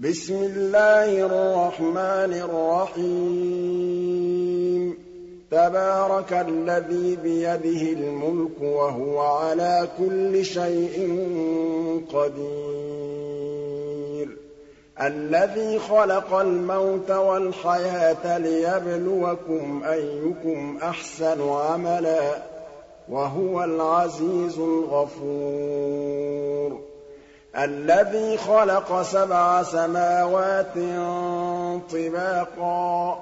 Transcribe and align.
بِسْمِ 0.00 0.34
اللَّهِ 0.34 1.26
الرَّحْمَٰنِ 1.26 2.32
الرَّحِيمِ. 2.32 3.06
تَبَارَكَ 5.50 6.32
الَّذِي 6.32 7.16
بِيَدِهِ 7.16 7.92
الْمُلْكُ 7.92 8.62
وَهُوَ 8.62 9.20
عَلَىٰ 9.20 9.88
كُلِّ 9.98 10.44
شَيْءٍ 10.44 11.08
قَدِيرٌ. 12.14 14.28
الَّذِي 15.02 15.78
خَلَقَ 15.78 16.34
الْمَوْتَ 16.34 17.10
وَالْحَيَاةَ 17.10 18.38
لِيَبْلُوَكُمْ 18.38 19.82
أَيُّكُمْ 19.84 20.78
أَحْسَنُ 20.82 21.48
عَمَلًا 21.48 22.34
ۚ 22.34 22.38
وَهُوَ 23.08 23.64
الْعَزِيزُ 23.64 24.58
الْغَفُورُ. 24.58 26.35
الَّذِي 27.58 28.36
خَلَقَ 28.36 29.02
سَبْعَ 29.02 29.62
سَمَاوَاتٍ 29.62 30.74
طِبَاقًا 31.92 33.14
ۖ. 33.14 33.18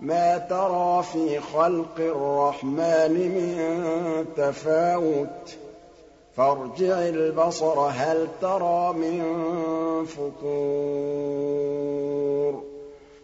مَّا 0.00 0.38
تَرَىٰ 0.38 1.02
فِي 1.12 1.40
خَلْقِ 1.40 1.98
الرَّحْمَٰنِ 1.98 3.12
مِن 3.12 3.56
تَفَاوُتٍ 4.36 5.46
ۖ. 5.46 5.50
فَارْجِعِ 6.36 6.98
الْبَصَرَ 7.08 7.90
هَلْ 7.94 8.28
تَرَىٰ 8.40 8.92
مِن 8.92 9.22
فُطُورٍ؟ 10.04 10.42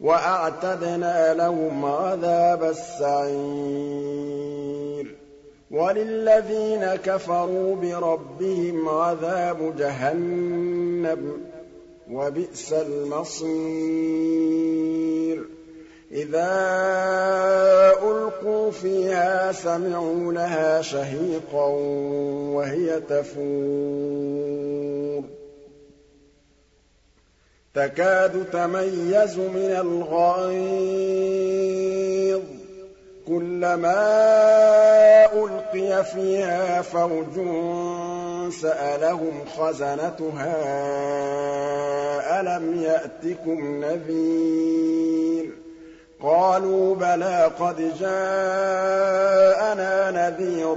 وَأَعْتَدْنَا 0.00 1.34
لَهُمْ 1.34 1.84
عَذَابَ 1.84 2.64
السَّعِيرِ. 2.64 3.34
وَلِلَّذِينَ 5.70 6.94
كَفَرُوا 7.04 7.76
بِرَبِّهِمْ 7.76 8.88
عَذَابُ 8.88 9.76
جَهَنَّمَ 9.78 11.32
ۖ 11.32 11.40
وَبِئْسَ 12.12 12.72
الْمَصِيرُ. 12.72 13.44
إِذَا 16.12 16.50
أُلْقُوا 18.02 18.70
فِيهَا 18.70 19.52
سَمِعُوا 19.52 20.32
لَهَا 20.32 20.82
شَهِيقًا 20.82 21.66
وَهِيَ 22.54 23.00
تَفُورُ. 23.00 23.44
تَكَادُ 27.74 28.44
تَمَيَّزُ 28.52 29.38
مِنَ 29.38 29.76
الْغَيْظِ 29.80 31.00
ۖ. 32.40 32.44
كُلَّمَا 33.28 34.04
أُلْقِيَ 35.32 36.04
فِيهَا 36.04 36.82
فَوْجٌ 36.82 37.34
سَأَلَهُمْ 38.62 39.44
خَزَنَتُهَا 39.58 40.54
أَلَمْ 42.40 42.82
يَأْتِكُمْ 42.82 43.84
نَذِيرٌ؟ 43.84 45.50
قَالُوا 46.22 46.94
بَلَىٰ 46.94 47.50
قَدْ 47.60 47.76
جَاءَنَا 48.00 50.10
نَذِيرٌ 50.10 50.76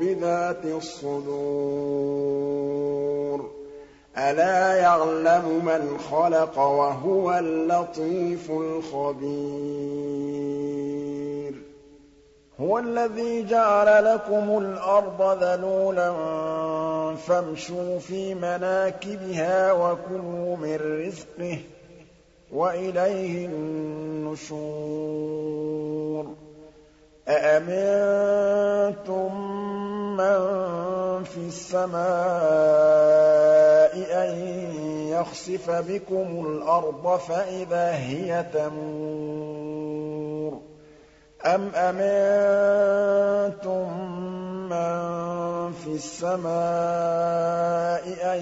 بِذَاتِ 0.00 0.64
الصُّدُورِ. 0.64 1.56
أَلَا 4.18 4.76
يَعْلَمُ 4.76 5.64
مَنْ 5.64 5.98
خَلَقَ 5.98 6.58
وَهُوَ 6.58 7.38
اللَّطِيفُ 7.38 8.50
الْخَبِيرُ. 8.50 9.76
هُوَ 12.60 12.78
الَّذِي 12.78 13.42
جَعَلَ 13.42 14.04
لَكُمُ 14.04 14.58
الْأَرْضَ 14.58 15.42
ذَلُولًا 15.44 16.12
فَامْشُوا 17.16 17.98
فِي 17.98 18.34
مَنَاكِبِهَا 18.34 19.72
وَكُلُوا 19.72 20.56
مِن 20.56 21.04
رِّزْقِهِ 21.06 21.56
ۖ 21.56 21.58
وَإِلَيْهِ 22.52 23.46
النُّشُورُ. 23.46 24.56
أَأَمِنتُم 27.28 29.45
مَّن 30.16 31.24
فِي 31.24 31.40
السَّمَاءِ 31.46 32.06
أَن 34.24 34.30
يَخْسِفَ 35.08 35.70
بِكُمُ 35.70 36.46
الْأَرْضَ 36.46 37.16
فَإِذَا 37.18 37.90
هِيَ 37.94 38.44
تَمُورُ 38.52 39.96
أَمْ 41.46 41.70
أَمِنتُم 41.74 43.06
مَّن 44.68 45.72
فِي 45.72 45.90
السَّمَاءِ 45.94 46.54
أَن 48.34 48.40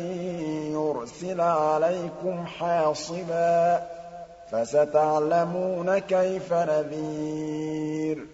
يُرْسِلَ 0.72 1.41
عَلَيْكُمْ 1.41 2.46
حَاصِبًا 2.46 3.76
ۖ 3.78 3.80
فَسَتَعْلَمُونَ 4.52 5.98
كَيْفَ 5.98 6.52
نَذِيرِ 6.52 8.26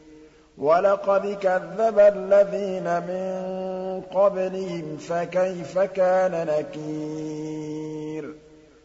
وَلَقَدْ 0.60 1.26
كَذَّبَ 1.26 1.98
الَّذِينَ 1.98 2.84
مِن 2.84 4.03
قَبْلِهِمْ 4.15 4.97
فَكَيْفَ 4.97 5.78
كَانَ 5.78 6.47
نَكِيرِ؟ 6.47 8.34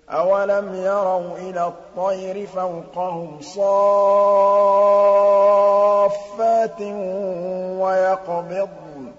أَوَلَمْ 0.10 0.76
يَرَوْا 0.76 1.38
إِلَى 1.38 1.68
الطَّيْرِ 1.68 2.48
فَوْقَهُمْ 2.48 3.42
صَافَّاتٍ 3.42 3.72
وَيَقْبِضْنَ؟ 7.82 9.12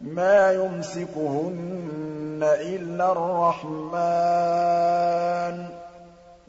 مَا 0.00 0.52
يُمْسِكُهُنَّ 0.52 2.40
إِلَّا 2.42 3.12
الرَّحْمَٰنُ 3.12 5.66
ۚ. 5.68 5.72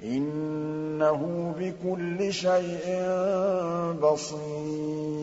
إِنَّهُ 0.03 1.53
بِكُلِّ 1.59 2.33
شَيْءٍ 2.33 3.07
بَصِيرٌ. 4.01 5.22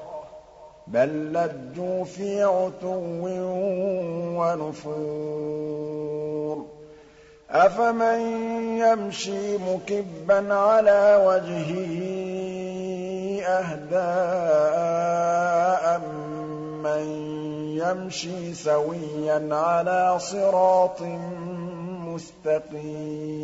بَل 0.93 1.33
لَّجُّوا 1.33 2.03
فِي 2.03 2.43
عُتُوٍّ 2.43 3.27
وَنُفُورٍ. 4.39 6.65
أَفَمَن 7.49 8.19
يَمْشِي 8.77 9.57
مُكِبًّا 9.57 10.53
عَلَىٰ 10.53 11.23
وَجْهِهِ 11.25 11.93
أَهْدَىٰ 13.45 13.97
أَمَّن 15.95 17.03
يَمْشِي 17.77 18.53
سَوِيًّا 18.53 19.55
عَلَىٰ 19.55 20.19
صِرَاطٍ 20.19 21.01
مُّسْتَقِيمٍ. 22.07 23.41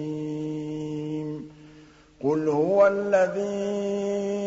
قُلْ 2.23 2.49
هُوَ 2.49 2.87
الَّذِي 2.87 4.46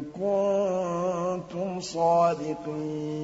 كُنتُمْ 0.00 1.80
صَادِقِينَ. 1.80 3.16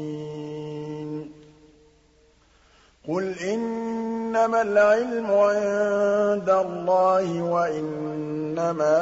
قُلْ 3.08 3.38
إِنَّمَا 3.38 4.62
الْعِلْمُ 4.62 5.26
عِندَ 5.26 6.50
اللَّهِ 6.50 7.42
وَإِنَّمَا 7.42 8.98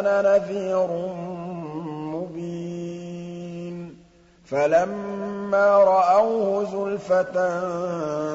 أَنَا 0.00 0.22
نَذِيرٌ 0.22 0.88
فَلَمَّا 4.48 5.78
رَأَوْهُ 5.78 6.64
زُلْفَةً 6.64 7.36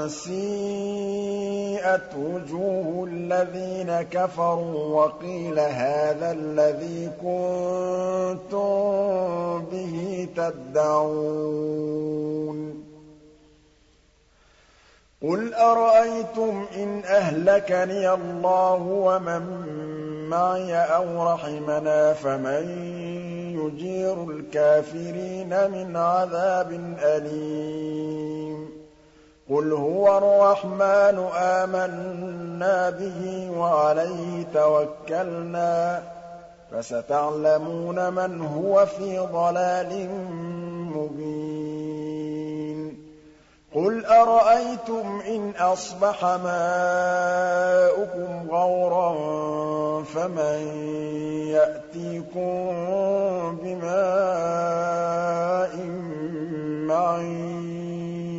سِيئَتْ 0.08 2.16
وُجُوهُ 2.18 3.08
الَّذِينَ 3.12 4.02
كَفَرُوا 4.02 5.04
وَقِيلَ 5.04 5.60
هَٰذَا 5.60 6.32
الَّذِي 6.32 7.10
كُنتُم 7.22 8.70
بِهِ 9.72 10.28
تَدَّعُونَ 10.38 12.04
قُلْ 15.22 15.54
أَرَأَيْتُمْ 15.54 16.66
إِنْ 16.76 17.04
أَهْلَكَنِيَ 17.06 18.14
اللَّهُ 18.14 18.82
وَمَن 18.84 19.44
مَّعِيَ 20.30 20.76
أَوْ 20.76 21.24
رَحِمَنَا 21.34 22.14
فَمَن 22.14 23.33
يُجِيرُ 23.64 24.24
الْكَافِرِينَ 24.30 25.72
مِنْ 25.72 25.96
عَذَابٍ 25.96 26.96
أَلِيمٍ. 27.04 28.70
قُلْ 29.50 29.72
هُوَ 29.72 30.18
الرَّحْمَٰنُ 30.18 31.30
آمَنَّا 31.38 32.90
بِهِ 32.90 33.52
وَعَلَيْهِ 33.60 34.46
تَوَكَّلْنَا 34.54 36.00
ۖ. 36.00 36.04
فَسَتَعْلَمُونَ 36.74 38.14
مَنْ 38.14 38.42
هُوَ 38.42 38.86
فِي 38.86 39.20
ضَلَالٍ 39.20 40.10
مُّبِينٍ. 40.96 41.73
قُلْ 43.76 44.06
أَرَأَيْتُمْ 44.06 45.22
إِنْ 45.28 45.54
أَصْبَحَ 45.58 46.26
مَاؤُكُمْ 46.46 47.50
غَوْرًا 48.50 49.14
فَمَن 50.04 50.60
يَأْتِيكُم 51.50 52.54
بِمَاءٍ 53.64 54.94
مَّعِينٍ 56.86 58.33